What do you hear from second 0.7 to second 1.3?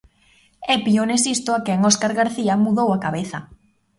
É Pione